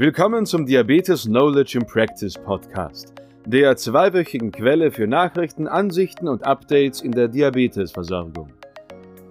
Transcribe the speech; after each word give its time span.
Willkommen 0.00 0.46
zum 0.46 0.64
Diabetes 0.64 1.24
Knowledge 1.24 1.76
in 1.76 1.86
Practice 1.86 2.32
Podcast, 2.32 3.12
der 3.44 3.76
zweiwöchigen 3.76 4.50
Quelle 4.50 4.90
für 4.90 5.06
Nachrichten, 5.06 5.68
Ansichten 5.68 6.26
und 6.26 6.42
Updates 6.46 7.02
in 7.02 7.12
der 7.12 7.28
Diabetesversorgung. 7.28 8.48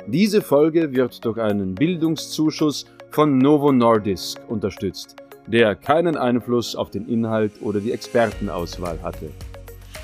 Diese 0.06 0.44
Folge 0.44 0.94
wird 0.94 1.26
durch 1.26 1.40
einen 1.40 1.74
Bildungszuschuss 1.74 2.86
von 3.10 3.40
Novo 3.40 3.72
Nordisk 3.72 4.40
unterstützt, 4.48 5.16
der 5.48 5.74
keinen 5.74 6.16
Einfluss 6.16 6.76
auf 6.76 6.92
den 6.92 7.08
Inhalt 7.08 7.54
oder 7.62 7.80
die 7.80 7.92
Expertenauswahl 7.92 9.02
hatte. 9.02 9.32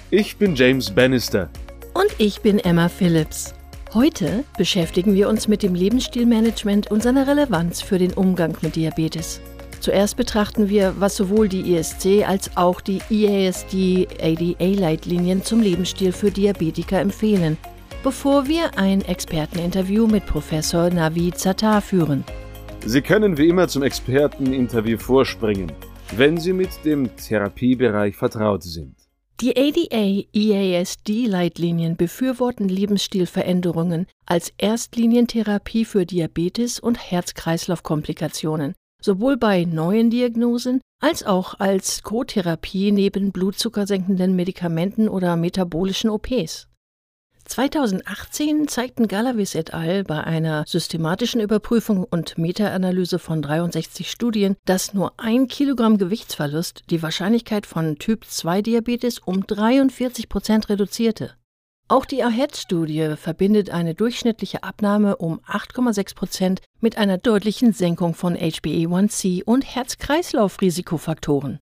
Ich 0.10 0.36
bin 0.36 0.56
James 0.56 0.90
Bannister. 0.90 1.48
Und 1.94 2.10
ich 2.18 2.42
bin 2.42 2.58
Emma 2.58 2.90
Phillips. 2.90 3.54
Heute 3.94 4.44
beschäftigen 4.58 5.14
wir 5.14 5.30
uns 5.30 5.48
mit 5.48 5.62
dem 5.62 5.76
Lebensstilmanagement 5.76 6.90
und 6.90 7.04
seiner 7.04 7.28
Relevanz 7.28 7.84
für 7.84 8.00
den 8.00 8.14
Umgang 8.14 8.58
mit 8.64 8.76
Diabetes. 8.76 9.40
Zuerst 9.86 10.18
betrachten 10.18 10.68
wir, 10.68 10.96
was 10.98 11.16
sowohl 11.16 11.48
die 11.48 11.76
ISC 11.76 12.28
als 12.28 12.58
auch 12.58 12.82
die 12.82 13.02
IASD 13.08 14.08
ADA-Leitlinien 14.20 15.44
zum 15.44 15.62
Lebensstil 15.62 16.12
für 16.12 16.32
Diabetiker 16.32 17.00
empfehlen, 17.00 17.56
bevor 18.02 18.48
wir 18.48 18.80
ein 18.80 19.04
Experteninterview 19.04 20.08
mit 20.08 20.26
Professor 20.26 20.90
Navid 20.90 21.38
Zattar 21.38 21.84
führen. 21.84 22.24
Sie 22.84 23.04
können 23.04 23.38
wie 23.38 23.48
immer 23.48 23.68
zum 23.68 23.84
Experteninterview 23.84 24.98
vorspringen, 24.98 25.72
wenn 26.18 26.40
Sie 26.40 26.54
mit 26.54 26.84
dem 26.84 27.16
Therapiebereich 27.16 28.16
vertraut 28.16 28.64
sind. 28.64 28.96
Die 29.40 29.56
ADA-EASD-Leitlinien 29.56 31.96
befürworten 31.96 32.70
Lebensstilveränderungen 32.70 34.08
als 34.26 34.52
Erstlinientherapie 34.58 35.86
für 35.86 36.08
Diabetes 36.08 36.80
und 36.80 36.98
Herz-Kreislauf-Komplikationen 36.98 38.74
sowohl 39.06 39.38
bei 39.38 39.64
neuen 39.66 40.10
Diagnosen 40.10 40.82
als 41.00 41.24
auch 41.24 41.60
als 41.60 42.02
Co-Therapie 42.02 42.92
neben 42.92 43.32
blutzuckersenkenden 43.32 44.36
Medikamenten 44.36 45.08
oder 45.08 45.36
metabolischen 45.36 46.10
OPs. 46.10 46.68
2018 47.46 48.68
zeigten 48.68 49.08
Galavis 49.08 49.54
et 49.54 49.76
al. 49.76 50.04
bei 50.04 50.24
einer 50.24 50.64
systematischen 50.66 51.40
Überprüfung 51.42 52.04
und 52.04 52.40
Meta-Analyse 52.40 53.20
von 53.20 53.44
63 53.44 54.10
Studien, 54.10 54.56
dass 54.66 54.96
nur 54.96 55.14
ein 55.18 55.48
Kilogramm 55.48 56.00
Gewichtsverlust 56.00 56.86
die 56.90 57.04
Wahrscheinlichkeit 57.04 57.68
von 57.68 58.00
Typ-2-Diabetes 58.00 59.20
um 59.20 59.46
43 59.46 60.28
Prozent 60.28 60.70
reduzierte. 60.70 61.36
Auch 61.88 62.06
die 62.06 62.24
AHEAD-Studie 62.24 63.14
verbindet 63.16 63.70
eine 63.70 63.94
durchschnittliche 63.94 64.64
Abnahme 64.64 65.18
um 65.18 65.40
8,6 65.42 66.16
Prozent 66.16 66.62
mit 66.82 66.98
einer 66.98 67.20
deutlichen 67.20 67.74
Senkung 67.74 68.16
von 68.16 68.36
HbA1c 68.36 69.44
und 69.44 69.64
Herz-Kreislauf-Risikofaktoren. 69.64 71.60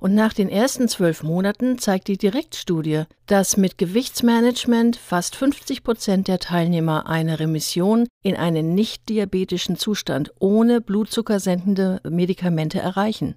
Und 0.00 0.14
nach 0.14 0.32
den 0.32 0.48
ersten 0.48 0.88
zwölf 0.88 1.22
Monaten 1.22 1.76
zeigt 1.78 2.08
die 2.08 2.16
Direktstudie, 2.16 3.04
dass 3.26 3.58
mit 3.58 3.76
Gewichtsmanagement 3.76 4.96
fast 4.96 5.36
50 5.36 5.84
Prozent 5.84 6.28
der 6.28 6.38
Teilnehmer 6.38 7.06
eine 7.06 7.38
Remission 7.38 8.06
in 8.22 8.34
einen 8.34 8.74
nicht 8.74 9.10
diabetischen 9.10 9.76
Zustand 9.76 10.32
ohne 10.38 10.80
blutzuckersenkende 10.80 12.00
Medikamente 12.08 12.78
erreichen. 12.78 13.34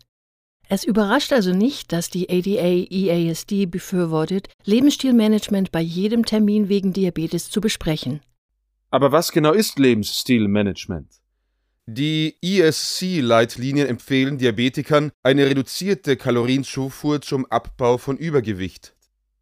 Es 0.72 0.84
überrascht 0.84 1.34
also 1.34 1.52
nicht, 1.52 1.92
dass 1.92 2.12
die 2.12 2.30
ADA-EASD 2.30 3.66
befürwortet, 3.66 4.50
Lebensstilmanagement 4.66 5.72
bei 5.72 5.82
jedem 5.82 6.26
Termin 6.26 6.70
wegen 6.70 6.94
Diabetes 6.94 7.50
zu 7.50 7.60
besprechen. 7.60 8.20
Aber 8.92 9.12
was 9.12 9.32
genau 9.32 9.54
ist 9.54 9.80
Lebensstilmanagement? 9.80 11.08
Die 11.88 12.36
ESC-Leitlinien 12.44 13.88
empfehlen 13.88 14.38
Diabetikern 14.38 15.12
eine 15.24 15.48
reduzierte 15.48 16.18
Kalorienzufuhr 16.18 17.20
zum 17.20 17.48
Abbau 17.48 17.98
von 17.98 18.16
Übergewicht. 18.16 18.94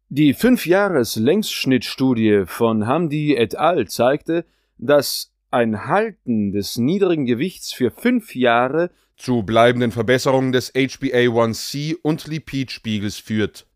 Die 0.08 0.32
Fünf-Jahres-Längsschnittstudie 0.32 2.44
von 2.46 2.86
Hamdi 2.86 3.36
et 3.36 3.54
al. 3.54 3.86
zeigte, 3.86 4.46
dass 4.78 5.30
ein 5.50 5.84
Halten 5.84 6.52
des 6.52 6.78
niedrigen 6.78 7.26
Gewichts 7.26 7.74
für 7.74 7.90
fünf 7.90 8.34
Jahre 8.34 8.90
zu 9.18 9.42
bleibenden 9.42 9.90
Verbesserungen 9.90 10.52
des 10.52 10.74
HbA1c 10.74 11.96
und 12.02 12.26
Lipidspiegels 12.26 13.18
führt. 13.18 13.66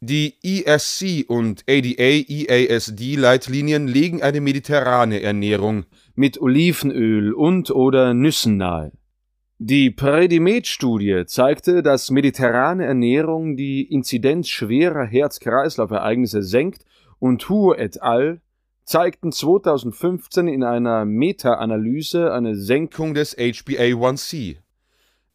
Die 0.00 0.34
ESC 0.42 1.24
und 1.28 1.64
ADA-EASD-Leitlinien 1.66 3.88
legen 3.88 4.22
eine 4.22 4.42
mediterrane 4.42 5.22
Ernährung 5.22 5.86
mit 6.14 6.38
Olivenöl 6.40 7.32
und 7.32 7.70
oder 7.70 8.12
Nüssen 8.12 8.58
nahe. 8.58 8.92
Die 9.58 9.90
Predimed-Studie 9.90 11.24
zeigte, 11.26 11.82
dass 11.82 12.10
mediterrane 12.10 12.84
Ernährung 12.84 13.56
die 13.56 13.90
Inzidenz 13.90 14.48
schwerer 14.48 15.06
Herz-Kreislauf-Ereignisse 15.06 16.42
senkt 16.42 16.84
und 17.18 17.48
Hu 17.48 17.72
et 17.72 18.02
al. 18.02 18.42
zeigten 18.84 19.32
2015 19.32 20.48
in 20.48 20.64
einer 20.64 21.06
Meta-Analyse 21.06 22.30
eine 22.30 22.56
Senkung 22.56 23.14
des 23.14 23.38
HbA1c. 23.38 24.58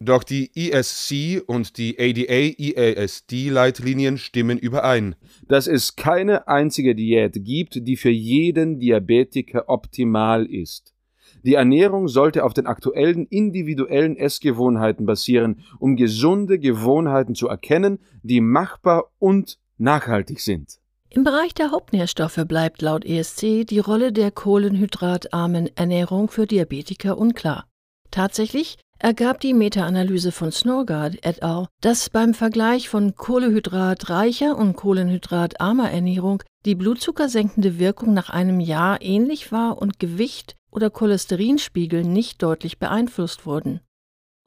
Doch 0.02 0.24
die 0.24 0.50
ESC 0.54 1.42
und 1.46 1.76
die 1.76 1.98
ADA-EASD-Leitlinien 1.98 4.16
stimmen 4.16 4.56
überein, 4.56 5.14
dass 5.46 5.66
es 5.66 5.94
keine 5.94 6.48
einzige 6.48 6.94
Diät 6.94 7.44
gibt, 7.44 7.86
die 7.86 7.98
für 7.98 8.08
jeden 8.08 8.78
Diabetiker 8.78 9.68
optimal 9.68 10.46
ist. 10.46 10.94
Die 11.42 11.52
Ernährung 11.54 12.08
sollte 12.08 12.44
auf 12.44 12.54
den 12.54 12.66
aktuellen 12.66 13.26
individuellen 13.26 14.16
Essgewohnheiten 14.16 15.04
basieren, 15.04 15.60
um 15.78 15.96
gesunde 15.96 16.58
Gewohnheiten 16.58 17.34
zu 17.34 17.48
erkennen, 17.48 17.98
die 18.22 18.40
machbar 18.40 19.10
und 19.18 19.58
nachhaltig 19.76 20.40
sind. 20.40 20.78
Im 21.10 21.24
Bereich 21.24 21.52
der 21.52 21.72
Hauptnährstoffe 21.72 22.42
bleibt 22.48 22.80
laut 22.80 23.04
ESC 23.04 23.66
die 23.66 23.80
Rolle 23.80 24.12
der 24.12 24.30
kohlenhydratarmen 24.30 25.76
Ernährung 25.76 26.30
für 26.30 26.46
Diabetiker 26.46 27.18
unklar. 27.18 27.66
Tatsächlich 28.10 28.78
ergab 29.00 29.40
die 29.40 29.54
Meta-Analyse 29.54 30.30
von 30.30 30.52
Snorgard 30.52 31.24
et 31.26 31.42
al., 31.42 31.66
dass 31.80 32.10
beim 32.10 32.34
Vergleich 32.34 32.88
von 32.88 33.16
kohlenhydratreicher 33.16 34.56
und 34.56 34.76
kohlenhydratarmer 34.76 35.90
Ernährung 35.90 36.42
die 36.66 36.74
blutzuckersenkende 36.74 37.78
Wirkung 37.78 38.12
nach 38.14 38.28
einem 38.30 38.60
Jahr 38.60 39.00
ähnlich 39.00 39.50
war 39.50 39.80
und 39.80 39.98
Gewicht 39.98 40.54
oder 40.70 40.90
Cholesterinspiegel 40.90 42.04
nicht 42.04 42.42
deutlich 42.42 42.78
beeinflusst 42.78 43.46
wurden. 43.46 43.80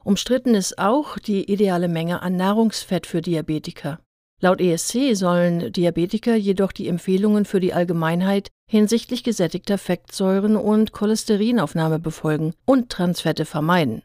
Umstritten 0.04 0.54
ist 0.54 0.78
auch 0.78 1.18
die 1.18 1.50
ideale 1.50 1.88
Menge 1.88 2.22
an 2.22 2.36
Nahrungsfett 2.36 3.06
für 3.06 3.22
Diabetiker. 3.22 3.98
Laut 4.40 4.60
ESC 4.60 5.14
sollen 5.14 5.72
Diabetiker 5.72 6.36
jedoch 6.36 6.72
die 6.72 6.88
Empfehlungen 6.88 7.44
für 7.44 7.60
die 7.60 7.72
Allgemeinheit 7.72 8.50
hinsichtlich 8.70 9.24
gesättigter 9.24 9.78
Fettsäuren 9.78 10.56
und 10.56 10.92
Cholesterinaufnahme 10.92 11.98
befolgen 11.98 12.54
und 12.66 12.90
Transfette 12.90 13.46
vermeiden. 13.46 14.02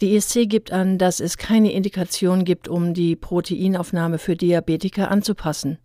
Die 0.00 0.16
ESC 0.16 0.48
gibt 0.48 0.72
an, 0.72 0.96
dass 0.96 1.20
es 1.20 1.36
keine 1.36 1.72
Indikation 1.72 2.44
gibt, 2.44 2.68
um 2.68 2.94
die 2.94 3.16
Proteinaufnahme 3.16 4.18
für 4.18 4.34
Diabetiker 4.34 5.10
anzupassen. 5.10 5.78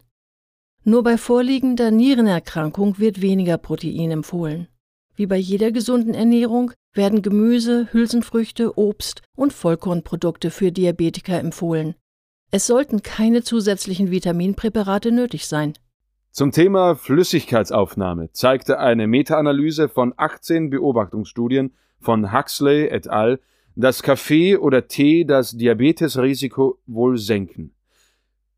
Nur 0.86 1.04
bei 1.04 1.18
vorliegender 1.18 1.92
Nierenerkrankung 1.92 2.98
wird 2.98 3.22
weniger 3.22 3.58
Protein 3.58 4.12
empfohlen. 4.12 4.68
Wie 5.16 5.26
bei 5.26 5.38
jeder 5.38 5.72
gesunden 5.72 6.14
Ernährung 6.14 6.72
werden 6.94 7.22
Gemüse, 7.22 7.90
Hülsenfrüchte, 7.92 8.78
Obst 8.78 9.22
und 9.36 9.52
Vollkornprodukte 9.52 10.50
für 10.50 10.72
Diabetiker 10.72 11.40
empfohlen. 11.40 11.96
Es 12.52 12.68
sollten 12.68 13.02
keine 13.02 13.44
zusätzlichen 13.44 14.12
Vitaminpräparate 14.12 15.12
nötig 15.12 15.48
sein. 15.48 15.74
Zum 16.32 16.52
Thema 16.52 16.96
Flüssigkeitsaufnahme 16.96 18.32
zeigte 18.32 18.80
eine 18.80 19.08
Meta-Analyse 19.08 19.90
von 19.90 20.14
18 20.16 20.70
Beobachtungsstudien 20.70 21.74
von 22.00 22.32
Huxley 22.32 22.88
et 22.88 23.10
al 23.10 23.40
dass 23.76 24.04
Kaffee 24.04 24.58
oder 24.58 24.88
Tee 24.88 25.26
das 25.26 25.52
Diabetesrisiko 25.52 26.80
wohl 26.86 27.18
senken. 27.18 27.74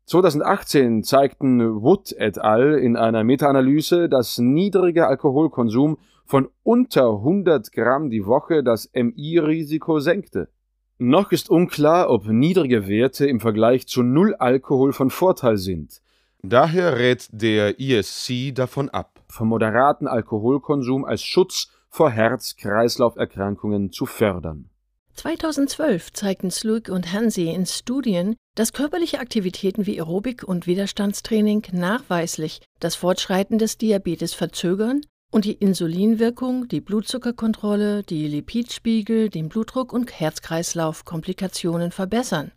2018 0.06 1.02
zeigten 1.02 1.82
Wood 1.82 2.12
et 2.12 2.38
al. 2.38 2.78
in 2.78 2.96
einer 2.96 3.24
Meta-Analyse, 3.24 4.08
dass 4.08 4.38
niedriger 4.38 5.08
Alkoholkonsum 5.08 5.98
von 6.24 6.48
unter 6.62 7.10
100 7.10 7.72
Gramm 7.72 8.08
die 8.08 8.24
Woche 8.24 8.62
das 8.62 8.90
MI-Risiko 8.94 10.00
senkte. 10.00 10.48
Noch 10.96 11.30
ist 11.30 11.50
unklar, 11.50 12.10
ob 12.10 12.26
niedrige 12.26 12.88
Werte 12.88 13.26
im 13.26 13.38
Vergleich 13.38 13.86
zu 13.86 14.02
Null 14.02 14.34
Alkohol 14.34 14.92
von 14.92 15.10
Vorteil 15.10 15.58
sind. 15.58 16.00
Daher 16.42 16.98
rät 16.98 17.28
der 17.32 17.78
ISC 17.78 18.54
davon 18.54 18.88
ab, 18.88 19.20
vom 19.28 19.48
moderaten 19.48 20.06
Alkoholkonsum 20.06 21.04
als 21.04 21.22
Schutz 21.22 21.70
vor 21.90 22.10
Herz-Kreislauf-Erkrankungen 22.10 23.92
zu 23.92 24.06
fördern. 24.06 24.70
2012 25.18 26.12
zeigten 26.12 26.50
Slug 26.52 26.88
und 26.90 27.12
Hansi 27.12 27.48
in 27.50 27.66
Studien, 27.66 28.36
dass 28.54 28.72
körperliche 28.72 29.18
Aktivitäten 29.18 29.84
wie 29.84 30.00
Aerobik 30.00 30.44
und 30.44 30.68
Widerstandstraining 30.68 31.66
nachweislich 31.72 32.60
das 32.78 32.94
Fortschreiten 32.94 33.58
des 33.58 33.78
Diabetes 33.78 34.32
verzögern 34.32 35.00
und 35.32 35.44
die 35.44 35.54
Insulinwirkung, 35.54 36.68
die 36.68 36.80
Blutzuckerkontrolle, 36.80 38.04
die 38.04 38.28
Lipidspiegel, 38.28 39.28
den 39.28 39.48
Blutdruck 39.48 39.92
und 39.92 40.12
Herz-Kreislauf-Komplikationen 40.12 41.90
verbessern. 41.90 42.52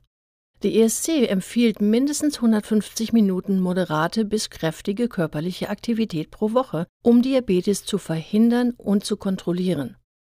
Die 0.61 0.79
ESC 0.79 1.27
empfiehlt 1.27 1.81
mindestens 1.81 2.35
150 2.35 3.11
Minuten 3.11 3.59
moderate 3.59 4.23
bis 4.23 4.51
kräftige 4.51 5.09
körperliche 5.09 5.69
Aktivität 5.69 6.29
pro 6.29 6.53
Woche, 6.53 6.85
um 7.01 7.23
Diabetes 7.23 7.85
zu 7.85 7.97
verhindern 7.97 8.75
und 8.77 9.03
zu 9.03 9.17
kontrollieren. 9.17 9.97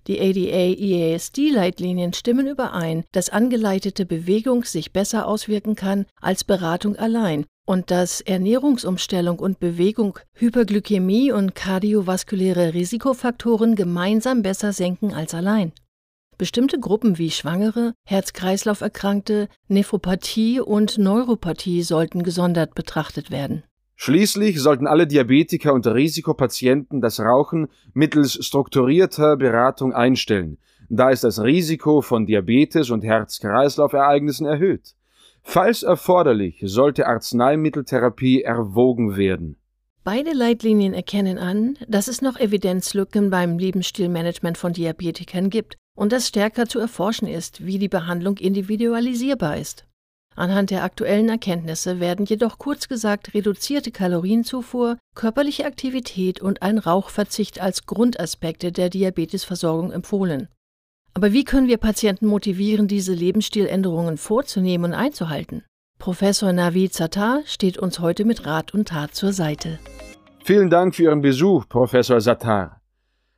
Die 0.08 0.20
ADA-EASD-Leitlinien 0.20 2.12
stimmen 2.12 2.48
überein, 2.48 3.04
dass 3.12 3.30
angeleitete 3.30 4.04
Bewegung 4.04 4.64
sich 4.64 4.92
besser 4.92 5.28
auswirken 5.28 5.76
kann 5.76 6.06
als 6.20 6.42
Beratung 6.42 6.96
allein 6.96 7.46
und 7.66 7.90
dass 7.90 8.20
Ernährungsumstellung 8.20 9.38
und 9.38 9.60
Bewegung 9.60 10.18
Hyperglykämie 10.34 11.30
und 11.30 11.54
kardiovaskuläre 11.54 12.74
Risikofaktoren 12.74 13.76
gemeinsam 13.76 14.42
besser 14.42 14.72
senken 14.72 15.12
als 15.14 15.34
allein. 15.34 15.72
Bestimmte 16.38 16.80
Gruppen 16.80 17.18
wie 17.18 17.30
Schwangere, 17.30 17.94
Herz-Kreislauf-Erkrankte, 18.04 19.48
Nephropathie 19.68 20.58
und 20.58 20.98
Neuropathie 20.98 21.82
sollten 21.82 22.24
gesondert 22.24 22.74
betrachtet 22.74 23.30
werden. 23.30 23.62
Schließlich 24.04 24.60
sollten 24.60 24.88
alle 24.88 25.06
Diabetiker 25.06 25.72
und 25.72 25.86
Risikopatienten 25.86 27.00
das 27.00 27.20
Rauchen 27.20 27.68
mittels 27.94 28.44
strukturierter 28.44 29.36
Beratung 29.36 29.92
einstellen, 29.92 30.58
da 30.88 31.10
ist 31.10 31.22
das 31.22 31.40
Risiko 31.40 32.00
von 32.00 32.26
Diabetes 32.26 32.90
und 32.90 33.04
Herz-Kreislauf-Ereignissen 33.04 34.44
erhöht. 34.44 34.96
Falls 35.44 35.84
erforderlich, 35.84 36.60
sollte 36.64 37.06
Arzneimitteltherapie 37.06 38.42
erwogen 38.42 39.16
werden. 39.16 39.54
Beide 40.02 40.32
Leitlinien 40.32 40.94
erkennen 40.94 41.38
an, 41.38 41.78
dass 41.86 42.08
es 42.08 42.22
noch 42.22 42.40
Evidenzlücken 42.40 43.30
beim 43.30 43.56
Lebensstilmanagement 43.56 44.58
von 44.58 44.72
Diabetikern 44.72 45.48
gibt 45.48 45.76
und 45.94 46.10
dass 46.10 46.26
stärker 46.26 46.66
zu 46.66 46.80
erforschen 46.80 47.28
ist, 47.28 47.64
wie 47.64 47.78
die 47.78 47.88
Behandlung 47.88 48.38
individualisierbar 48.38 49.58
ist. 49.58 49.86
Anhand 50.34 50.70
der 50.70 50.82
aktuellen 50.82 51.28
Erkenntnisse 51.28 52.00
werden 52.00 52.24
jedoch 52.24 52.58
kurz 52.58 52.88
gesagt 52.88 53.34
reduzierte 53.34 53.90
Kalorienzufuhr, 53.90 54.96
körperliche 55.14 55.66
Aktivität 55.66 56.40
und 56.40 56.62
ein 56.62 56.78
Rauchverzicht 56.78 57.60
als 57.60 57.86
Grundaspekte 57.86 58.72
der 58.72 58.88
Diabetesversorgung 58.88 59.92
empfohlen. 59.92 60.48
Aber 61.14 61.32
wie 61.32 61.44
können 61.44 61.68
wir 61.68 61.76
Patienten 61.76 62.26
motivieren, 62.26 62.88
diese 62.88 63.12
Lebensstiländerungen 63.12 64.16
vorzunehmen 64.16 64.92
und 64.92 64.98
einzuhalten? 64.98 65.64
Professor 65.98 66.52
Navid 66.52 66.94
Sattar 66.94 67.42
steht 67.44 67.78
uns 67.78 68.00
heute 68.00 68.24
mit 68.24 68.46
Rat 68.46 68.72
und 68.72 68.88
Tat 68.88 69.14
zur 69.14 69.32
Seite. 69.32 69.78
Vielen 70.44 70.70
Dank 70.70 70.94
für 70.96 71.04
Ihren 71.04 71.20
Besuch, 71.20 71.68
Professor 71.68 72.20
Sattar. 72.20 72.80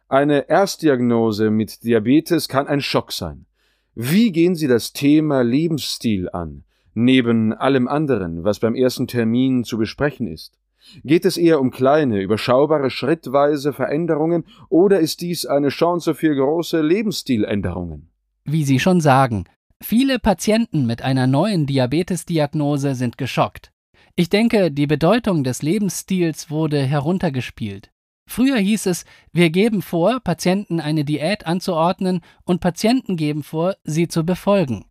Eine 0.08 0.48
Erstdiagnose 0.48 1.50
mit 1.50 1.82
Diabetes 1.82 2.48
kann 2.48 2.68
ein 2.68 2.80
Schock 2.80 3.12
sein. 3.12 3.46
Wie 3.94 4.32
gehen 4.32 4.54
Sie 4.54 4.68
das 4.68 4.92
Thema 4.92 5.42
Lebensstil 5.42 6.28
an? 6.32 6.64
Neben 6.94 7.52
allem 7.52 7.88
anderen, 7.88 8.44
was 8.44 8.60
beim 8.60 8.74
ersten 8.74 9.06
Termin 9.06 9.64
zu 9.64 9.78
besprechen 9.78 10.26
ist? 10.26 10.58
Geht 11.02 11.24
es 11.24 11.36
eher 11.36 11.60
um 11.60 11.70
kleine, 11.70 12.20
überschaubare, 12.20 12.90
schrittweise 12.90 13.72
Veränderungen 13.72 14.44
oder 14.68 15.00
ist 15.00 15.20
dies 15.20 15.46
eine 15.46 15.68
Chance 15.68 16.14
für 16.14 16.34
große 16.34 16.80
Lebensstiländerungen? 16.80 18.10
Wie 18.44 18.64
Sie 18.64 18.78
schon 18.78 19.00
sagen, 19.00 19.44
viele 19.82 20.18
Patienten 20.18 20.86
mit 20.86 21.02
einer 21.02 21.26
neuen 21.26 21.66
Diabetesdiagnose 21.66 22.94
sind 22.94 23.16
geschockt. 23.18 23.72
Ich 24.16 24.28
denke, 24.28 24.70
die 24.70 24.86
Bedeutung 24.86 25.42
des 25.42 25.62
Lebensstils 25.62 26.50
wurde 26.50 26.82
heruntergespielt. 26.82 27.90
Früher 28.26 28.56
hieß 28.56 28.86
es, 28.86 29.04
wir 29.32 29.50
geben 29.50 29.82
vor, 29.82 30.20
Patienten 30.20 30.80
eine 30.80 31.04
Diät 31.04 31.46
anzuordnen 31.46 32.20
und 32.44 32.60
Patienten 32.60 33.16
geben 33.16 33.42
vor, 33.42 33.76
sie 33.84 34.08
zu 34.08 34.24
befolgen. 34.24 34.84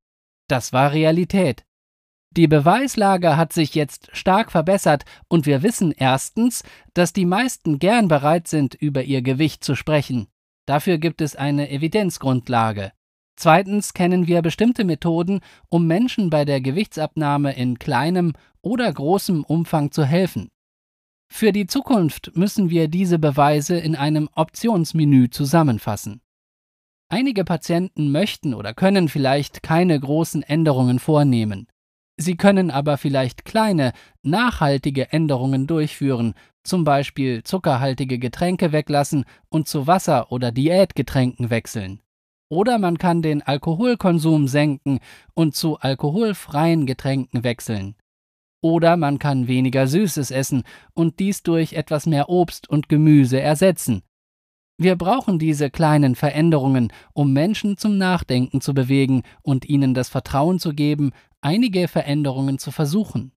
Das 0.47 0.73
war 0.73 0.91
Realität. 0.91 1.65
Die 2.35 2.47
Beweislage 2.47 3.37
hat 3.37 3.53
sich 3.53 3.75
jetzt 3.75 4.09
stark 4.11 4.51
verbessert 4.51 5.03
und 5.27 5.45
wir 5.45 5.61
wissen 5.61 5.91
erstens, 5.91 6.63
dass 6.95 7.13
die 7.13 7.27
meisten 7.27 7.77
gern 7.77 8.07
bereit 8.07 8.47
sind, 8.47 8.73
über 8.73 9.03
ihr 9.03 9.21
Gewicht 9.21 9.63
zu 9.63 9.75
sprechen. 9.75 10.27
Dafür 10.65 10.97
gibt 10.97 11.21
es 11.21 11.35
eine 11.35 11.69
Evidenzgrundlage. 11.69 12.91
Zweitens 13.35 13.93
kennen 13.93 14.25
wir 14.25 14.41
bestimmte 14.41 14.83
Methoden, 14.83 15.41
um 15.69 15.85
Menschen 15.85 16.31
bei 16.31 16.43
der 16.43 16.59
Gewichtsabnahme 16.59 17.55
in 17.55 17.77
kleinem 17.77 18.33
oder 18.61 18.91
großem 18.91 19.43
Umfang 19.43 19.91
zu 19.91 20.03
helfen. 20.03 20.49
Für 21.31 21.51
die 21.51 21.67
Zukunft 21.67 22.31
müssen 22.35 22.71
wir 22.71 22.87
diese 22.87 23.19
Beweise 23.19 23.77
in 23.77 23.95
einem 23.95 24.27
Optionsmenü 24.33 25.29
zusammenfassen. 25.29 26.21
Einige 27.09 27.43
Patienten 27.43 28.11
möchten 28.11 28.55
oder 28.55 28.73
können 28.73 29.07
vielleicht 29.07 29.61
keine 29.61 29.99
großen 29.99 30.41
Änderungen 30.41 30.97
vornehmen. 30.97 31.67
Sie 32.17 32.37
können 32.37 32.69
aber 32.69 32.97
vielleicht 32.97 33.43
kleine, 33.45 33.91
nachhaltige 34.21 35.11
Änderungen 35.11 35.65
durchführen, 35.65 36.35
zum 36.63 36.83
Beispiel 36.83 37.43
zuckerhaltige 37.43 38.19
Getränke 38.19 38.71
weglassen 38.71 39.25
und 39.49 39.67
zu 39.67 39.87
Wasser- 39.87 40.31
oder 40.31 40.51
Diätgetränken 40.51 41.49
wechseln. 41.49 42.01
Oder 42.49 42.77
man 42.77 42.99
kann 42.99 43.23
den 43.23 43.41
Alkoholkonsum 43.41 44.47
senken 44.47 44.99
und 45.33 45.55
zu 45.55 45.79
alkoholfreien 45.79 46.85
Getränken 46.85 47.43
wechseln. 47.43 47.95
Oder 48.61 48.95
man 48.95 49.17
kann 49.17 49.47
weniger 49.47 49.87
Süßes 49.87 50.31
essen 50.31 50.63
und 50.93 51.19
dies 51.19 51.43
durch 51.43 51.73
etwas 51.73 52.05
mehr 52.05 52.29
Obst 52.29 52.69
und 52.69 52.89
Gemüse 52.89 53.41
ersetzen. 53.41 54.03
Wir 54.77 54.95
brauchen 54.95 55.37
diese 55.37 55.69
kleinen 55.69 56.15
Veränderungen, 56.15 56.91
um 57.13 57.33
Menschen 57.33 57.77
zum 57.77 57.97
Nachdenken 57.97 58.61
zu 58.61 58.73
bewegen 58.73 59.23
und 59.41 59.65
ihnen 59.65 59.93
das 59.93 60.09
Vertrauen 60.09 60.59
zu 60.59 60.73
geben, 60.73 61.11
einige 61.43 61.87
Veränderungen 61.87 62.57
zu 62.57 62.71
versuchen. 62.71 63.31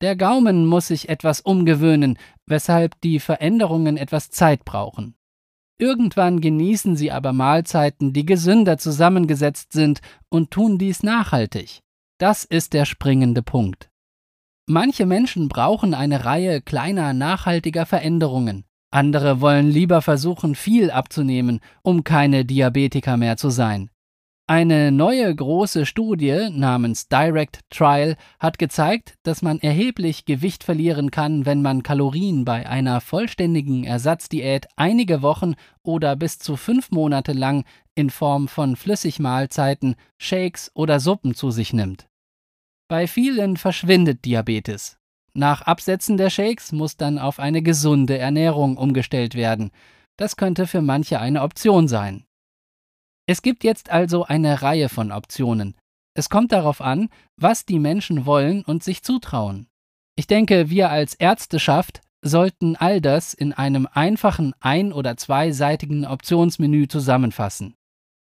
Der 0.00 0.16
Gaumen 0.16 0.66
muss 0.66 0.88
sich 0.88 1.08
etwas 1.08 1.40
umgewöhnen, 1.40 2.18
weshalb 2.46 3.00
die 3.00 3.18
Veränderungen 3.20 3.96
etwas 3.96 4.30
Zeit 4.30 4.64
brauchen. 4.64 5.16
Irgendwann 5.78 6.40
genießen 6.40 6.96
sie 6.96 7.12
aber 7.12 7.32
Mahlzeiten, 7.32 8.12
die 8.12 8.26
gesünder 8.26 8.78
zusammengesetzt 8.78 9.72
sind 9.72 10.00
und 10.28 10.50
tun 10.50 10.78
dies 10.78 11.02
nachhaltig. 11.02 11.80
Das 12.18 12.44
ist 12.44 12.72
der 12.72 12.84
springende 12.84 13.42
Punkt. 13.42 13.90
Manche 14.66 15.06
Menschen 15.06 15.48
brauchen 15.48 15.94
eine 15.94 16.24
Reihe 16.24 16.60
kleiner 16.60 17.12
nachhaltiger 17.12 17.86
Veränderungen, 17.86 18.64
andere 18.90 19.42
wollen 19.42 19.70
lieber 19.70 20.00
versuchen, 20.00 20.54
viel 20.54 20.90
abzunehmen, 20.90 21.60
um 21.82 22.04
keine 22.04 22.44
Diabetiker 22.44 23.16
mehr 23.16 23.36
zu 23.36 23.50
sein. 23.50 23.90
Eine 24.50 24.90
neue 24.92 25.34
große 25.34 25.84
Studie 25.84 26.48
namens 26.50 27.06
Direct 27.08 27.60
Trial 27.68 28.16
hat 28.40 28.58
gezeigt, 28.58 29.18
dass 29.22 29.42
man 29.42 29.58
erheblich 29.58 30.24
Gewicht 30.24 30.64
verlieren 30.64 31.10
kann, 31.10 31.44
wenn 31.44 31.60
man 31.60 31.82
Kalorien 31.82 32.46
bei 32.46 32.66
einer 32.66 33.02
vollständigen 33.02 33.84
Ersatzdiät 33.84 34.66
einige 34.74 35.20
Wochen 35.20 35.52
oder 35.82 36.16
bis 36.16 36.38
zu 36.38 36.56
fünf 36.56 36.90
Monate 36.90 37.34
lang 37.34 37.66
in 37.94 38.08
Form 38.08 38.48
von 38.48 38.76
Flüssigmahlzeiten, 38.76 39.96
Shakes 40.16 40.70
oder 40.72 40.98
Suppen 40.98 41.34
zu 41.34 41.50
sich 41.50 41.74
nimmt. 41.74 42.08
Bei 42.88 43.06
vielen 43.06 43.58
verschwindet 43.58 44.24
Diabetes. 44.24 44.96
Nach 45.34 45.60
Absetzen 45.60 46.16
der 46.16 46.30
Shakes 46.30 46.72
muss 46.72 46.96
dann 46.96 47.18
auf 47.18 47.38
eine 47.38 47.60
gesunde 47.60 48.16
Ernährung 48.16 48.78
umgestellt 48.78 49.34
werden. 49.34 49.72
Das 50.16 50.36
könnte 50.36 50.66
für 50.66 50.80
manche 50.80 51.20
eine 51.20 51.42
Option 51.42 51.86
sein. 51.86 52.24
Es 53.28 53.42
gibt 53.42 53.62
jetzt 53.62 53.90
also 53.90 54.24
eine 54.24 54.62
Reihe 54.62 54.88
von 54.88 55.12
Optionen. 55.12 55.74
Es 56.14 56.30
kommt 56.30 56.50
darauf 56.50 56.80
an, 56.80 57.10
was 57.36 57.66
die 57.66 57.78
Menschen 57.78 58.24
wollen 58.24 58.64
und 58.64 58.82
sich 58.82 59.02
zutrauen. 59.02 59.66
Ich 60.16 60.26
denke, 60.26 60.70
wir 60.70 60.90
als 60.90 61.14
Ärzteschaft 61.14 62.00
sollten 62.22 62.74
all 62.74 63.02
das 63.02 63.34
in 63.34 63.52
einem 63.52 63.86
einfachen 63.92 64.54
ein- 64.60 64.94
oder 64.94 65.18
zweiseitigen 65.18 66.06
Optionsmenü 66.06 66.88
zusammenfassen. 66.88 67.74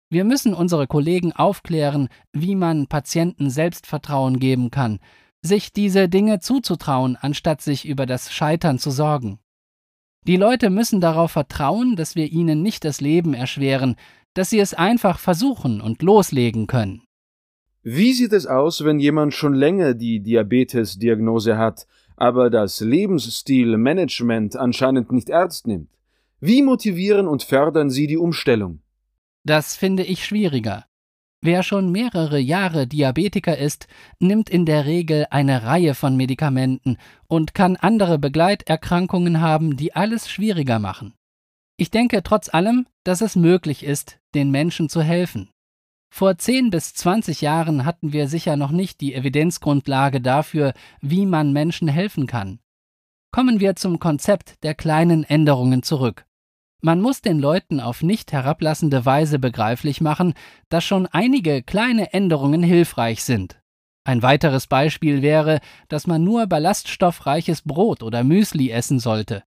Wir 0.09 0.23
müssen 0.23 0.53
unsere 0.53 0.87
Kollegen 0.87 1.33
aufklären, 1.33 2.07
wie 2.31 2.55
man 2.55 2.87
Patienten 2.87 3.49
Selbstvertrauen 3.49 4.39
geben 4.39 4.71
kann, 4.71 4.99
sich 5.41 5.73
diese 5.73 6.07
Dinge 6.07 6.39
zuzutrauen, 6.39 7.17
anstatt 7.19 7.61
sich 7.61 7.85
über 7.85 8.05
das 8.05 8.31
Scheitern 8.31 8.79
zu 8.79 8.91
sorgen. 8.91 9.39
Die 10.25 10.37
Leute 10.37 10.69
müssen 10.69 11.01
darauf 11.01 11.33
vertrauen, 11.33 11.97
dass 11.97 12.15
wir 12.15 12.31
ihnen 12.31 12.63
nicht 12.63 12.85
das 12.85 13.01
Leben 13.01 13.33
erschweren, 13.33 13.97
dass 14.35 14.51
sie 14.51 14.59
es 14.59 14.75
einfach 14.75 15.17
versuchen 15.17 15.81
und 15.81 16.03
loslegen 16.03 16.67
können. 16.67 17.01
Wie 17.81 18.13
sieht 18.13 18.33
es 18.33 18.45
aus, 18.45 18.83
wenn 18.83 18.99
jemand 18.99 19.33
schon 19.33 19.53
länger 19.53 19.93
die 19.95 20.19
Diabetes-Diagnose 20.19 21.57
hat, 21.57 21.87
aber 22.15 22.49
das 22.49 22.79
Lebensstilmanagement 22.79 24.55
anscheinend 24.55 25.11
nicht 25.11 25.29
ernst 25.29 25.67
nimmt? 25.67 25.89
Wie 26.39 26.61
motivieren 26.61 27.27
und 27.27 27.43
fördern 27.43 27.89
Sie 27.89 28.07
die 28.07 28.17
Umstellung? 28.17 28.81
Das 29.43 29.75
finde 29.75 30.03
ich 30.03 30.25
schwieriger. 30.25 30.85
Wer 31.41 31.61
schon 31.61 31.91
mehrere 31.91 32.39
Jahre 32.39 32.87
Diabetiker 32.87 33.55
ist, 33.55 33.87
nimmt 34.19 34.49
in 34.49 34.65
der 34.65 34.85
Regel 34.85 35.27
eine 35.29 35.63
Reihe 35.63 35.93
von 35.93 36.17
Medikamenten 36.17 36.97
und 37.27 37.53
kann 37.53 37.75
andere 37.75 38.17
Begleiterkrankungen 38.17 39.41
haben, 39.41 39.77
die 39.77 39.93
alles 39.95 40.27
schwieriger 40.27 40.79
machen. 40.79 41.13
Ich 41.77 41.91
denke 41.91 42.23
trotz 42.23 42.53
allem, 42.53 42.87
dass 43.03 43.21
es 43.21 43.35
möglich 43.35 43.83
ist, 43.83 44.19
den 44.33 44.49
Menschen 44.49 44.87
zu 44.89 45.01
helfen. 45.01 45.49
Vor 46.09 46.37
10 46.37 46.69
bis 46.69 46.93
20 46.93 47.41
Jahren 47.41 47.83
hatten 47.83 48.13
wir 48.13 48.29
sicher 48.29 48.55
noch 48.55 48.71
nicht 48.71 49.01
die 49.01 49.13
Evidenzgrundlage 49.13 50.21
dafür, 50.21 50.73
wie 51.01 51.25
man 51.25 51.51
Menschen 51.51 51.89
helfen 51.89 52.25
kann. 52.25 52.59
Kommen 53.31 53.59
wir 53.59 53.75
zum 53.75 53.99
Konzept 53.99 54.63
der 54.63 54.75
kleinen 54.75 55.25
Änderungen 55.25 55.83
zurück. 55.83 56.25
Man 56.81 57.01
muss 57.01 57.21
den 57.21 57.39
Leuten 57.39 57.81
auf 57.81 58.01
nicht 58.01 58.31
herablassende 58.31 59.05
Weise 59.05 59.39
begreiflich 59.39 59.99
machen, 59.99 60.35
dass 60.69 60.85
schon 60.85 61.07
einige 61.07 61.61
kleine 61.61 62.13
Änderungen 62.13 62.63
hilfreich 62.63 63.23
sind. 63.23 63.59
Ein 64.05 64.21
weiteres 64.21 64.67
Beispiel 64.67 65.21
wäre, 65.21 65.59
dass 65.89 66.07
man 66.07 66.23
nur 66.23 66.47
ballaststoffreiches 66.47 67.63
Brot 67.63 68.03
oder 68.03 68.23
Müsli 68.23 68.69
essen 68.69 68.99
sollte. 68.99 69.43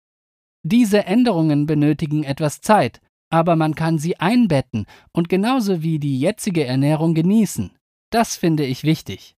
Diese 0.67 1.05
Änderungen 1.05 1.67
benötigen 1.67 2.24
etwas 2.24 2.60
Zeit, 2.60 3.00
aber 3.29 3.55
man 3.55 3.75
kann 3.75 4.00
sie 4.00 4.19
einbetten 4.19 4.88
und 5.12 5.29
genauso 5.29 5.84
wie 5.84 6.00
die 6.00 6.19
jetzige 6.19 6.65
Ernährung 6.65 7.13
genießen. 7.13 7.72
Das 8.10 8.36
finde 8.36 8.65
ich 8.65 8.84
wichtig. 8.84 9.36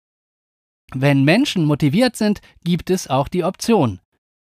Wenn 0.94 1.24
Menschen 1.24 1.66
motiviert 1.66 2.16
sind, 2.16 2.40
gibt 2.64 2.88
es 2.88 3.08
auch 3.08 3.28
die 3.28 3.44
Option. 3.44 4.00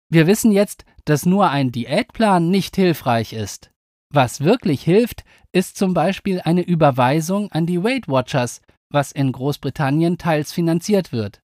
Wir 0.09 0.27
wissen 0.27 0.51
jetzt, 0.51 0.83
dass 1.05 1.25
nur 1.25 1.49
ein 1.49 1.71
Diätplan 1.71 2.49
nicht 2.51 2.75
hilfreich 2.75 3.31
ist. 3.31 3.71
Was 4.13 4.41
wirklich 4.41 4.83
hilft, 4.83 5.23
ist 5.53 5.77
zum 5.77 5.93
Beispiel 5.93 6.41
eine 6.41 6.61
Überweisung 6.61 7.53
an 7.53 7.65
die 7.65 7.81
Weight 7.81 8.09
Watchers, 8.09 8.61
was 8.89 9.13
in 9.13 9.31
Großbritannien 9.31 10.17
teils 10.17 10.51
finanziert 10.51 11.13
wird. 11.13 11.41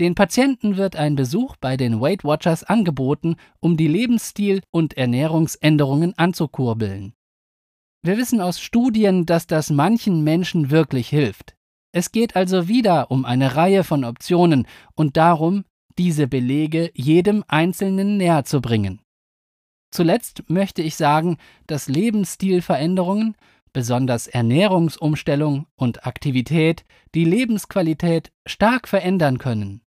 Den 0.00 0.14
Patienten 0.14 0.78
wird 0.78 0.96
ein 0.96 1.14
Besuch 1.14 1.56
bei 1.56 1.76
den 1.76 2.00
Weight 2.00 2.24
Watchers 2.24 2.64
angeboten, 2.64 3.36
um 3.60 3.76
die 3.76 3.86
Lebensstil- 3.86 4.62
und 4.70 4.96
Ernährungsänderungen 4.96 6.16
anzukurbeln. 6.16 7.12
Wir 8.02 8.16
wissen 8.16 8.40
aus 8.40 8.62
Studien, 8.62 9.26
dass 9.26 9.46
das 9.46 9.68
manchen 9.68 10.24
Menschen 10.24 10.70
wirklich 10.70 11.10
hilft. 11.10 11.54
Es 11.92 12.12
geht 12.12 12.34
also 12.34 12.66
wieder 12.66 13.10
um 13.10 13.26
eine 13.26 13.56
Reihe 13.56 13.84
von 13.84 14.04
Optionen 14.04 14.66
und 14.94 15.18
darum, 15.18 15.66
diese 15.98 16.26
Belege 16.26 16.90
jedem 16.94 17.44
Einzelnen 17.46 18.16
näher 18.16 18.46
zu 18.46 18.62
bringen. 18.62 19.02
Zuletzt 19.90 20.44
möchte 20.48 20.80
ich 20.80 20.96
sagen, 20.96 21.36
dass 21.66 21.88
Lebensstilveränderungen, 21.88 23.36
besonders 23.74 24.28
Ernährungsumstellung 24.28 25.66
und 25.76 26.06
Aktivität, 26.06 26.86
die 27.14 27.26
Lebensqualität 27.26 28.32
stark 28.46 28.88
verändern 28.88 29.36
können. 29.36 29.82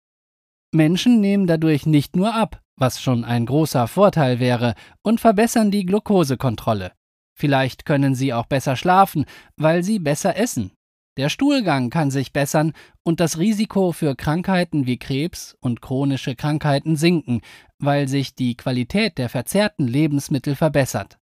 Menschen 0.73 1.19
nehmen 1.19 1.47
dadurch 1.47 1.85
nicht 1.85 2.15
nur 2.15 2.33
ab, 2.33 2.61
was 2.77 3.01
schon 3.01 3.25
ein 3.25 3.45
großer 3.45 3.87
Vorteil 3.87 4.39
wäre, 4.39 4.75
und 5.03 5.19
verbessern 5.19 5.71
die 5.71 5.85
Glukosekontrolle. 5.85 6.91
Vielleicht 7.37 7.85
können 7.85 8.15
sie 8.15 8.33
auch 8.33 8.45
besser 8.45 8.75
schlafen, 8.75 9.25
weil 9.57 9.83
sie 9.83 9.99
besser 9.99 10.37
essen. 10.37 10.71
Der 11.17 11.27
Stuhlgang 11.27 11.89
kann 11.89 12.09
sich 12.09 12.31
bessern 12.31 12.71
und 13.03 13.19
das 13.19 13.37
Risiko 13.37 13.91
für 13.91 14.15
Krankheiten 14.15 14.85
wie 14.85 14.97
Krebs 14.97 15.57
und 15.59 15.81
chronische 15.81 16.35
Krankheiten 16.35 16.95
sinken, 16.95 17.41
weil 17.79 18.07
sich 18.07 18.33
die 18.33 18.55
Qualität 18.55 19.17
der 19.17 19.27
verzehrten 19.27 19.87
Lebensmittel 19.87 20.55
verbessert. 20.55 21.17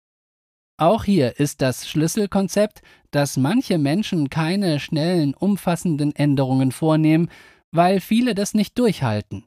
Auch 0.78 1.04
hier 1.04 1.38
ist 1.38 1.62
das 1.62 1.88
Schlüsselkonzept, 1.88 2.82
dass 3.10 3.36
manche 3.36 3.78
Menschen 3.78 4.28
keine 4.28 4.80
schnellen, 4.80 5.34
umfassenden 5.34 6.14
Änderungen 6.14 6.72
vornehmen, 6.72 7.30
weil 7.76 8.00
viele 8.00 8.34
das 8.34 8.54
nicht 8.54 8.78
durchhalten. 8.78 9.44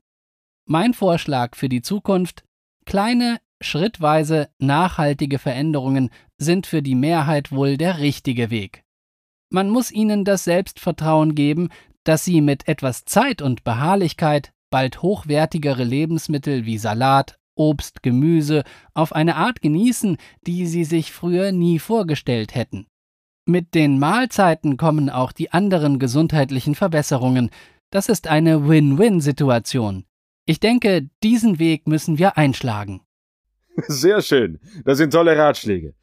Mein 0.65 0.93
Vorschlag 0.93 1.55
für 1.55 1.69
die 1.69 1.81
Zukunft 1.81 2.43
kleine, 2.85 3.39
schrittweise 3.61 4.49
nachhaltige 4.59 5.39
Veränderungen 5.39 6.09
sind 6.37 6.67
für 6.67 6.81
die 6.81 6.95
Mehrheit 6.95 7.51
wohl 7.51 7.77
der 7.77 7.99
richtige 7.99 8.49
Weg. 8.49 8.83
Man 9.51 9.69
muss 9.69 9.91
ihnen 9.91 10.25
das 10.25 10.43
Selbstvertrauen 10.43 11.33
geben, 11.35 11.69
dass 12.03 12.23
sie 12.23 12.41
mit 12.41 12.67
etwas 12.67 13.03
Zeit 13.05 13.41
und 13.41 13.63
Beharrlichkeit 13.63 14.53
bald 14.69 15.01
hochwertigere 15.01 15.83
Lebensmittel 15.83 16.65
wie 16.65 16.77
Salat, 16.77 17.39
Obst, 17.55 18.03
Gemüse 18.03 18.63
auf 18.93 19.13
eine 19.13 19.35
Art 19.35 19.61
genießen, 19.61 20.17
die 20.47 20.65
sie 20.65 20.85
sich 20.85 21.11
früher 21.11 21.51
nie 21.51 21.79
vorgestellt 21.79 22.55
hätten. 22.55 22.85
Mit 23.45 23.73
den 23.73 23.97
Mahlzeiten 23.99 24.77
kommen 24.77 25.09
auch 25.09 25.31
die 25.31 25.51
anderen 25.51 25.97
gesundheitlichen 25.99 26.75
Verbesserungen. 26.75 27.49
Das 27.91 28.07
ist 28.07 28.27
eine 28.27 28.67
Win-Win-Situation. 28.67 30.05
Ich 30.45 30.59
denke, 30.59 31.09
diesen 31.23 31.57
Weg 31.59 31.87
müssen 31.87 32.19
wir 32.19 32.37
einschlagen. 32.37 33.01
Sehr 33.87 34.21
schön. 34.21 34.59
Das 34.85 34.97
sind 34.97 35.11
tolle 35.11 35.37
Ratschläge. 35.37 35.95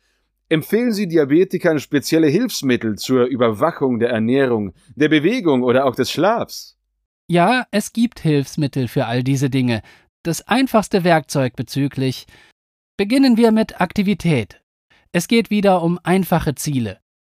Empfehlen 0.48 0.92
Sie 0.92 1.08
Diabetikern 1.08 1.80
spezielle 1.80 2.28
Hilfsmittel 2.28 2.96
zur 2.96 3.26
Überwachung 3.26 3.98
der 3.98 4.10
Ernährung, 4.10 4.72
der 4.94 5.08
Bewegung 5.08 5.62
oder 5.62 5.84
auch 5.84 5.96
des 5.96 6.10
Schlafs? 6.10 6.78
Ja, 7.28 7.66
es 7.72 7.92
gibt 7.92 8.20
Hilfsmittel 8.20 8.86
für 8.86 9.06
all 9.06 9.24
diese 9.24 9.50
Dinge. 9.50 9.82
Das 10.22 10.46
einfachste 10.46 11.02
Werkzeug 11.02 11.56
bezüglich. 11.56 12.26
Beginnen 12.96 13.36
wir 13.36 13.50
mit 13.50 13.80
Aktivität. 13.80 14.62
Es 15.12 15.26
geht 15.26 15.50
wieder 15.50 15.82
um 15.82 15.98
einfache 16.02 16.54
Ziele. 16.54 16.98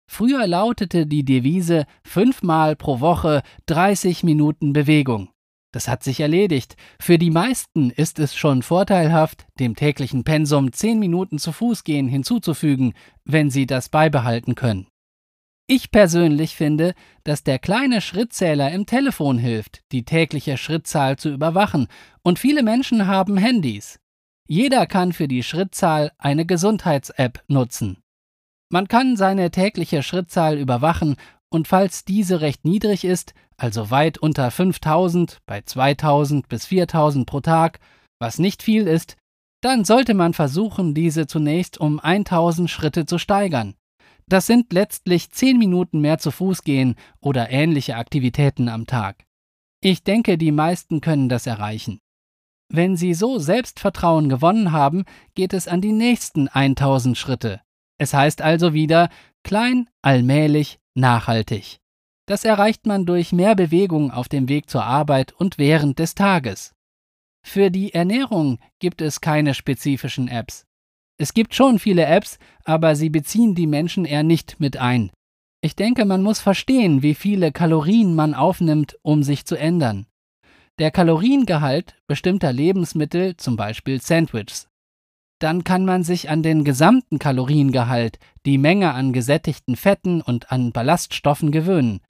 Früher 0.10 0.48
lautete 0.48 1.06
die 1.06 1.26
Devise 1.26 1.86
fünfmal 2.04 2.76
pro 2.76 3.00
Woche 3.00 3.44
30 3.68 4.24
Minuten 4.24 4.74
Bewegung. 4.74 5.30
Das 5.74 5.88
hat 5.88 6.04
sich 6.04 6.22
erledigt. 6.22 6.76
Für 7.00 7.18
die 7.18 7.30
meisten 7.30 7.92
ist 7.92 8.20
es 8.20 8.36
schon 8.36 8.64
vorteilhaft, 8.64 9.46
dem 9.60 9.76
täglichen 9.76 10.24
Pensum 10.24 10.72
zehn 10.72 10.98
Minuten 10.98 11.40
zu 11.40 11.52
Fuß 11.52 11.84
gehen 11.84 12.08
hinzuzufügen, 12.08 12.94
wenn 13.26 13.50
sie 13.50 13.66
das 13.66 13.90
beibehalten 13.90 14.56
können. 14.56 14.88
Ich 15.70 15.92
persönlich 15.92 16.56
finde, 16.56 16.94
dass 17.26 17.44
der 17.44 17.60
kleine 17.60 18.00
Schrittzähler 18.00 18.72
im 18.72 18.86
Telefon 18.86 19.38
hilft, 19.38 19.82
die 19.92 20.06
tägliche 20.06 20.58
Schrittzahl 20.58 21.18
zu 21.18 21.30
überwachen, 21.30 21.88
und 22.24 22.40
viele 22.40 22.64
Menschen 22.64 23.06
haben 23.06 23.36
Handys. 23.36 24.00
Jeder 24.48 24.86
kann 24.88 25.12
für 25.12 25.28
die 25.28 25.44
Schrittzahl 25.44 26.14
eine 26.18 26.46
Gesundheits-App 26.46 27.44
nutzen. 27.50 27.98
Man 28.70 28.88
kann 28.88 29.16
seine 29.16 29.50
tägliche 29.52 30.04
Schrittzahl 30.04 30.58
überwachen 30.58 31.16
und 31.50 31.68
falls 31.68 32.04
diese 32.04 32.42
recht 32.42 32.66
niedrig 32.66 33.06
ist, 33.06 33.34
also 33.56 33.90
weit 33.92 34.18
unter 34.18 34.52
5000 34.52 35.40
bei 35.46 35.62
2000 35.62 36.50
bis 36.50 36.66
4000 36.66 37.26
pro 37.26 37.40
Tag, 37.40 37.80
was 38.20 38.40
nicht 38.40 38.62
viel 38.62 38.88
ist, 38.88 39.16
dann 39.62 39.86
sollte 39.86 40.14
man 40.14 40.34
versuchen, 40.34 40.94
diese 40.94 41.28
zunächst 41.28 41.80
um 41.80 42.00
1000 42.00 42.70
Schritte 42.70 43.06
zu 43.06 43.18
steigern. 43.18 43.76
Das 44.28 44.46
sind 44.46 44.74
letztlich 44.74 45.32
10 45.32 45.58
Minuten 45.58 46.02
mehr 46.02 46.18
zu 46.18 46.32
Fuß 46.32 46.64
gehen 46.64 46.96
oder 47.22 47.50
ähnliche 47.50 47.96
Aktivitäten 47.96 48.68
am 48.68 48.86
Tag. 48.86 49.24
Ich 49.82 50.04
denke, 50.04 50.38
die 50.38 50.52
meisten 50.52 51.00
können 51.00 51.30
das 51.30 51.48
erreichen. 51.48 52.00
Wenn 52.70 52.98
Sie 52.98 53.14
so 53.14 53.40
Selbstvertrauen 53.40 54.28
gewonnen 54.28 54.74
haben, 54.74 55.06
geht 55.36 55.54
es 55.54 55.70
an 55.70 55.80
die 55.80 55.94
nächsten 55.94 56.50
1000 56.50 57.18
Schritte. 57.18 57.62
Es 57.98 58.14
heißt 58.14 58.42
also 58.42 58.74
wieder 58.74 59.10
klein, 59.44 59.90
allmählich, 60.02 60.80
nachhaltig. 60.94 61.80
Das 62.26 62.44
erreicht 62.44 62.86
man 62.86 63.06
durch 63.06 63.32
mehr 63.32 63.56
Bewegung 63.56 64.12
auf 64.12 64.28
dem 64.28 64.50
Weg 64.50 64.70
zur 64.70 64.84
Arbeit 64.84 65.32
und 65.32 65.58
während 65.58 66.00
des 66.00 66.14
Tages. 66.14 66.74
Für 67.42 67.72
die 67.72 67.94
Ernährung 67.94 68.60
gibt 68.80 69.02
es 69.02 69.22
keine 69.22 69.54
spezifischen 69.54 70.28
Apps. 70.28 70.66
Es 71.18 71.34
gibt 71.34 71.56
schon 71.56 71.80
viele 71.80 72.06
Apps, 72.06 72.38
aber 72.66 72.96
sie 72.96 73.10
beziehen 73.10 73.56
die 73.56 73.68
Menschen 73.68 74.06
eher 74.06 74.24
nicht 74.24 74.60
mit 74.60 74.78
ein. 74.78 75.12
Ich 75.62 75.76
denke, 75.76 76.06
man 76.06 76.22
muss 76.22 76.40
verstehen, 76.40 77.02
wie 77.02 77.16
viele 77.16 77.52
Kalorien 77.52 78.14
man 78.14 78.34
aufnimmt, 78.34 78.98
um 79.02 79.24
sich 79.24 79.46
zu 79.46 79.56
ändern. 79.56 80.06
Der 80.78 80.92
Kaloriengehalt 80.92 81.96
bestimmter 82.06 82.54
Lebensmittel, 82.54 83.38
zum 83.38 83.56
Beispiel 83.56 84.00
Sandwiches, 84.00 84.68
dann 85.40 85.64
kann 85.64 85.86
man 85.86 86.04
sich 86.04 86.30
an 86.30 86.44
den 86.44 86.64
gesamten 86.64 87.20
Kaloriengehalt, 87.20 88.20
die 88.46 88.58
Menge 88.58 88.94
an 88.94 89.14
gesättigten 89.14 89.76
Fetten 89.76 90.22
und 90.22 90.52
an 90.52 90.72
Ballaststoffen 90.72 91.52
gewöhnen. 91.52 92.02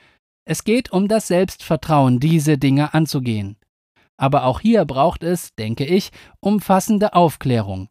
Es 0.46 0.64
geht 0.64 0.92
um 0.92 1.08
das 1.08 1.28
Selbstvertrauen, 1.28 2.20
diese 2.20 2.58
Dinge 2.58 2.94
anzugehen. 2.94 3.58
Aber 4.16 4.46
auch 4.46 4.62
hier 4.62 4.86
braucht 4.86 5.24
es, 5.24 5.54
denke 5.56 5.86
ich, 5.86 6.12
umfassende 6.40 7.14
Aufklärung. 7.14 7.90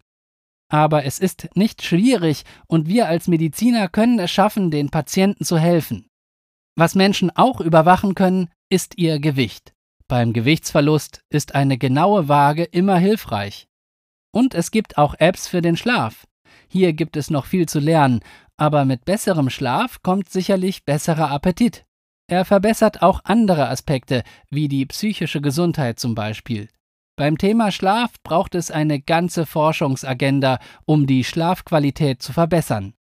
Aber 0.68 1.04
es 1.04 1.18
ist 1.18 1.48
nicht 1.54 1.82
schwierig 1.82 2.44
und 2.66 2.88
wir 2.88 3.08
als 3.08 3.28
Mediziner 3.28 3.88
können 3.88 4.18
es 4.18 4.30
schaffen, 4.30 4.70
den 4.70 4.90
Patienten 4.90 5.44
zu 5.44 5.58
helfen. 5.58 6.08
Was 6.76 6.94
Menschen 6.94 7.30
auch 7.34 7.60
überwachen 7.60 8.14
können, 8.14 8.48
ist 8.68 8.98
ihr 8.98 9.20
Gewicht. 9.20 9.74
Beim 10.08 10.32
Gewichtsverlust 10.32 11.22
ist 11.30 11.54
eine 11.54 11.78
genaue 11.78 12.28
Waage 12.28 12.64
immer 12.64 12.96
hilfreich. 12.96 13.68
Und 14.36 14.54
es 14.54 14.70
gibt 14.70 14.98
auch 14.98 15.14
Apps 15.18 15.48
für 15.48 15.62
den 15.62 15.78
Schlaf. 15.78 16.26
Hier 16.68 16.92
gibt 16.92 17.16
es 17.16 17.30
noch 17.30 17.46
viel 17.46 17.66
zu 17.66 17.78
lernen, 17.78 18.20
aber 18.58 18.84
mit 18.84 19.06
besserem 19.06 19.48
Schlaf 19.48 20.02
kommt 20.02 20.28
sicherlich 20.28 20.84
besserer 20.84 21.30
Appetit. 21.30 21.86
Er 22.26 22.44
verbessert 22.44 23.00
auch 23.00 23.20
andere 23.24 23.70
Aspekte, 23.70 24.24
wie 24.50 24.68
die 24.68 24.84
psychische 24.84 25.40
Gesundheit 25.40 25.98
zum 25.98 26.14
Beispiel. 26.14 26.68
Beim 27.16 27.38
Thema 27.38 27.72
Schlaf 27.72 28.10
braucht 28.22 28.54
es 28.54 28.70
eine 28.70 29.00
ganze 29.00 29.46
Forschungsagenda, 29.46 30.58
um 30.84 31.06
die 31.06 31.24
Schlafqualität 31.24 32.20
zu 32.20 32.34
verbessern. 32.34 32.92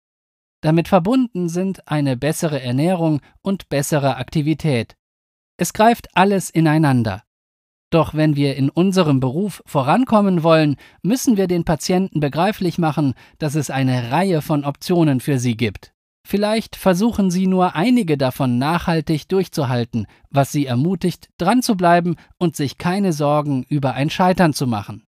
Damit 0.62 0.88
verbunden 0.88 1.50
sind 1.50 1.86
eine 1.86 2.16
bessere 2.16 2.62
Ernährung 2.62 3.20
und 3.42 3.68
bessere 3.68 4.16
Aktivität. 4.16 4.96
Es 5.58 5.74
greift 5.74 6.08
alles 6.16 6.50
ineinander. 6.50 7.25
Doch 7.96 8.14
wenn 8.14 8.36
wir 8.36 8.58
in 8.58 8.70
unserem 8.70 9.22
Beruf 9.22 9.64
vorankommen 9.66 10.44
wollen, 10.44 10.76
müssen 11.02 11.38
wir 11.38 11.48
den 11.48 11.64
Patienten 11.64 12.20
begreiflich 12.20 12.78
machen, 12.78 13.14
dass 13.38 13.56
es 13.56 13.70
eine 13.70 14.12
Reihe 14.12 14.42
von 14.42 14.66
Optionen 14.66 15.22
für 15.22 15.40
sie 15.40 15.56
gibt. 15.56 15.94
Vielleicht 16.28 16.76
versuchen 16.76 17.32
sie 17.32 17.48
nur 17.48 17.74
einige 17.74 18.18
davon 18.18 18.58
nachhaltig 18.58 19.30
durchzuhalten, 19.30 20.08
was 20.30 20.52
sie 20.52 20.66
ermutigt, 20.66 21.30
dran 21.38 21.62
zu 21.62 21.78
bleiben 21.78 22.18
und 22.38 22.58
sich 22.58 22.78
keine 22.78 23.14
Sorgen 23.14 23.64
über 23.70 23.94
ein 23.94 24.10
Scheitern 24.10 24.52
zu 24.52 24.68
machen. 24.68 25.06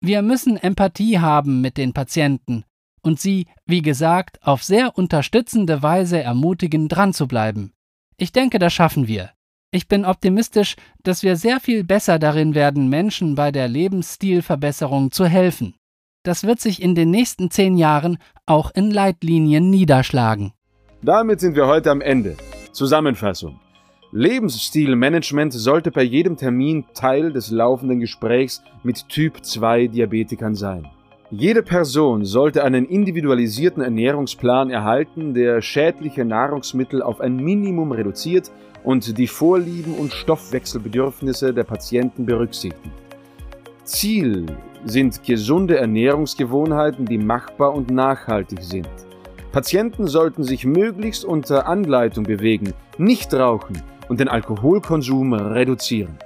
Wir 0.00 0.20
müssen 0.20 0.56
Empathie 0.56 1.20
haben 1.20 1.60
mit 1.60 1.76
den 1.76 1.92
Patienten 1.92 2.64
und 3.02 3.20
sie, 3.20 3.46
wie 3.66 3.82
gesagt, 3.82 4.42
auf 4.42 4.64
sehr 4.64 4.98
unterstützende 4.98 5.80
Weise 5.80 6.20
ermutigen, 6.20 6.88
dran 6.88 7.12
zu 7.12 7.28
bleiben. 7.28 7.72
Ich 8.16 8.32
denke, 8.32 8.58
das 8.58 8.72
schaffen 8.72 9.06
wir. 9.06 9.30
Ich 9.70 9.88
bin 9.88 10.04
optimistisch, 10.04 10.76
dass 11.02 11.22
wir 11.22 11.36
sehr 11.36 11.60
viel 11.60 11.84
besser 11.84 12.18
darin 12.18 12.54
werden, 12.54 12.88
Menschen 12.88 13.34
bei 13.34 13.50
der 13.50 13.68
Lebensstilverbesserung 13.68 15.10
zu 15.10 15.26
helfen. 15.26 15.74
Das 16.22 16.44
wird 16.44 16.60
sich 16.60 16.82
in 16.82 16.94
den 16.94 17.10
nächsten 17.10 17.50
zehn 17.50 17.76
Jahren 17.76 18.18
auch 18.46 18.70
in 18.74 18.90
Leitlinien 18.90 19.70
niederschlagen. 19.70 20.52
Damit 21.02 21.40
sind 21.40 21.56
wir 21.56 21.66
heute 21.66 21.90
am 21.90 22.00
Ende. 22.00 22.36
Zusammenfassung. 22.72 23.60
Lebensstilmanagement 24.12 25.52
sollte 25.52 25.90
bei 25.90 26.02
jedem 26.02 26.36
Termin 26.36 26.84
Teil 26.94 27.32
des 27.32 27.50
laufenden 27.50 28.00
Gesprächs 28.00 28.62
mit 28.82 29.08
Typ 29.08 29.44
2 29.44 29.88
Diabetikern 29.88 30.54
sein. 30.54 30.88
Jede 31.32 31.64
Person 31.64 32.24
sollte 32.24 32.62
einen 32.62 32.84
individualisierten 32.84 33.82
Ernährungsplan 33.82 34.70
erhalten, 34.70 35.34
der 35.34 35.60
schädliche 35.60 36.24
Nahrungsmittel 36.24 37.02
auf 37.02 37.20
ein 37.20 37.34
Minimum 37.34 37.90
reduziert 37.90 38.52
und 38.84 39.18
die 39.18 39.26
Vorlieben 39.26 39.94
und 39.94 40.12
Stoffwechselbedürfnisse 40.12 41.52
der 41.52 41.64
Patienten 41.64 42.26
berücksichtigt. 42.26 42.94
Ziel 43.82 44.46
sind 44.84 45.24
gesunde 45.24 45.76
Ernährungsgewohnheiten, 45.78 47.06
die 47.06 47.18
machbar 47.18 47.74
und 47.74 47.90
nachhaltig 47.90 48.62
sind. 48.62 48.88
Patienten 49.50 50.06
sollten 50.06 50.44
sich 50.44 50.64
möglichst 50.64 51.24
unter 51.24 51.66
Anleitung 51.66 52.22
bewegen, 52.22 52.72
nicht 52.98 53.34
rauchen 53.34 53.82
und 54.08 54.20
den 54.20 54.28
Alkoholkonsum 54.28 55.32
reduzieren. 55.32 56.16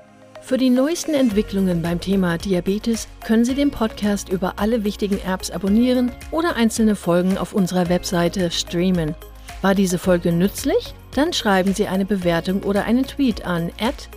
Für 0.51 0.59
die 0.59 0.69
neuesten 0.69 1.15
Entwicklungen 1.15 1.81
beim 1.81 2.01
Thema 2.01 2.37
Diabetes 2.37 3.07
können 3.25 3.45
Sie 3.45 3.55
den 3.55 3.71
Podcast 3.71 4.31
über 4.31 4.55
alle 4.57 4.83
wichtigen 4.83 5.21
Apps 5.25 5.53
abonnieren 5.53 6.11
oder 6.33 6.57
einzelne 6.57 6.97
Folgen 6.97 7.39
auf 7.39 7.53
unserer 7.53 7.89
Webseite 7.89 8.51
streamen. 8.51 9.15
War 9.63 9.77
diese 9.77 9.97
Folge 9.97 10.33
nützlich? 10.33 10.93
Dann 11.15 11.33
schreiben 11.33 11.73
Sie 11.73 11.87
eine 11.87 12.05
Bewertung 12.05 12.65
oder 12.65 12.83
einen 12.83 13.05
Tweet 13.05 13.47
an 13.47 13.71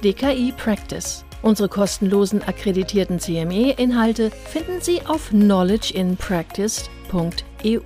@dkipractice. 0.03 1.23
Unsere 1.43 1.69
kostenlosen 1.69 2.41
akkreditierten 2.41 3.19
CME-Inhalte 3.19 4.31
finden 4.31 4.81
Sie 4.81 5.05
auf 5.05 5.29
knowledgeinpractice.eu. 5.29 7.79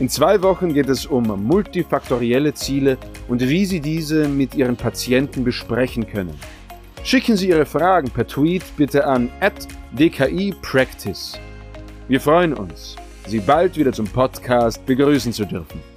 In 0.00 0.08
zwei 0.10 0.42
Wochen 0.42 0.74
geht 0.74 0.90
es 0.90 1.06
um 1.06 1.44
multifaktorielle 1.44 2.52
Ziele 2.52 2.98
und 3.26 3.40
wie 3.40 3.64
Sie 3.64 3.80
diese 3.80 4.28
mit 4.28 4.54
Ihren 4.54 4.76
Patienten 4.76 5.44
besprechen 5.44 6.06
können. 6.06 6.38
Schicken 7.02 7.36
Sie 7.36 7.48
Ihre 7.48 7.64
Fragen 7.64 8.10
per 8.10 8.26
Tweet 8.26 8.62
bitte 8.76 9.06
an 9.06 9.30
dkipractice. 9.92 11.40
Wir 12.08 12.20
freuen 12.20 12.52
uns, 12.52 12.96
Sie 13.26 13.40
bald 13.40 13.76
wieder 13.76 13.92
zum 13.92 14.06
Podcast 14.06 14.84
begrüßen 14.84 15.32
zu 15.32 15.46
dürfen. 15.46 15.89